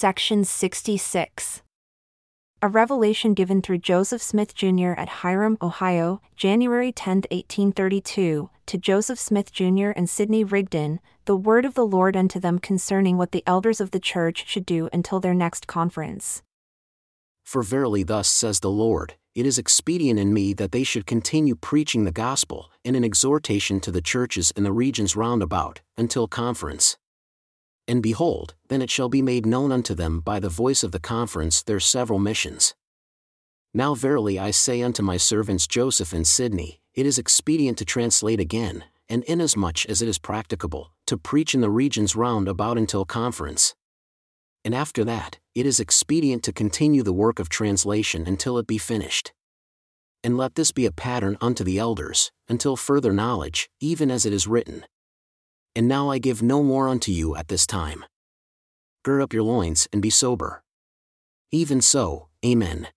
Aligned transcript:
Section 0.00 0.44
66. 0.44 1.60
A 2.62 2.68
revelation 2.68 3.34
given 3.34 3.60
through 3.60 3.80
Joseph 3.80 4.22
Smith 4.22 4.54
Jr. 4.54 4.92
at 4.96 5.20
Hiram, 5.20 5.58
Ohio, 5.60 6.22
January 6.36 6.90
10, 6.90 7.16
1832, 7.30 8.48
to 8.64 8.78
Joseph 8.78 9.18
Smith 9.18 9.52
Jr. 9.52 9.90
and 9.90 10.08
Sidney 10.08 10.42
Rigdon, 10.42 11.00
the 11.26 11.36
word 11.36 11.66
of 11.66 11.74
the 11.74 11.84
Lord 11.84 12.16
unto 12.16 12.40
them 12.40 12.58
concerning 12.58 13.18
what 13.18 13.32
the 13.32 13.42
elders 13.46 13.78
of 13.78 13.90
the 13.90 14.00
church 14.00 14.46
should 14.48 14.64
do 14.64 14.88
until 14.90 15.20
their 15.20 15.34
next 15.34 15.66
conference. 15.66 16.42
For 17.44 17.62
verily 17.62 18.02
thus 18.02 18.26
says 18.26 18.60
the 18.60 18.70
Lord, 18.70 19.16
it 19.34 19.44
is 19.44 19.58
expedient 19.58 20.18
in 20.18 20.32
me 20.32 20.54
that 20.54 20.72
they 20.72 20.82
should 20.82 21.04
continue 21.04 21.56
preaching 21.56 22.04
the 22.04 22.10
gospel, 22.10 22.70
in 22.84 22.94
an 22.94 23.04
exhortation 23.04 23.80
to 23.80 23.92
the 23.92 24.00
churches 24.00 24.50
in 24.56 24.64
the 24.64 24.72
regions 24.72 25.14
round 25.14 25.42
about, 25.42 25.82
until 25.98 26.26
conference. 26.26 26.96
And 27.90 28.04
behold, 28.04 28.54
then 28.68 28.82
it 28.82 28.88
shall 28.88 29.08
be 29.08 29.20
made 29.20 29.44
known 29.44 29.72
unto 29.72 29.96
them 29.96 30.20
by 30.20 30.38
the 30.38 30.48
voice 30.48 30.84
of 30.84 30.92
the 30.92 31.00
conference 31.00 31.60
their 31.60 31.80
several 31.80 32.20
missions. 32.20 32.76
Now 33.74 33.96
verily 33.96 34.38
I 34.38 34.52
say 34.52 34.80
unto 34.80 35.02
my 35.02 35.16
servants 35.16 35.66
Joseph 35.66 36.12
and 36.12 36.24
Sidney, 36.24 36.78
it 36.94 37.04
is 37.04 37.18
expedient 37.18 37.78
to 37.78 37.84
translate 37.84 38.38
again, 38.38 38.84
and 39.08 39.24
inasmuch 39.24 39.86
as 39.86 40.00
it 40.02 40.08
is 40.08 40.20
practicable, 40.20 40.92
to 41.08 41.18
preach 41.18 41.52
in 41.52 41.62
the 41.62 41.68
regions 41.68 42.14
round 42.14 42.46
about 42.46 42.78
until 42.78 43.04
conference. 43.04 43.74
And 44.64 44.72
after 44.72 45.02
that, 45.06 45.40
it 45.56 45.66
is 45.66 45.80
expedient 45.80 46.44
to 46.44 46.52
continue 46.52 47.02
the 47.02 47.12
work 47.12 47.40
of 47.40 47.48
translation 47.48 48.24
until 48.24 48.56
it 48.58 48.68
be 48.68 48.78
finished. 48.78 49.32
And 50.22 50.36
let 50.36 50.54
this 50.54 50.70
be 50.70 50.86
a 50.86 50.92
pattern 50.92 51.36
unto 51.40 51.64
the 51.64 51.80
elders, 51.80 52.30
until 52.48 52.76
further 52.76 53.12
knowledge, 53.12 53.68
even 53.80 54.12
as 54.12 54.24
it 54.24 54.32
is 54.32 54.46
written. 54.46 54.84
And 55.74 55.88
now 55.88 56.10
I 56.10 56.18
give 56.18 56.42
no 56.42 56.62
more 56.62 56.88
unto 56.88 57.12
you 57.12 57.36
at 57.36 57.48
this 57.48 57.66
time. 57.66 58.04
Gird 59.04 59.22
up 59.22 59.32
your 59.32 59.42
loins 59.42 59.88
and 59.92 60.02
be 60.02 60.10
sober. 60.10 60.62
Even 61.52 61.80
so, 61.80 62.28
Amen. 62.44 62.88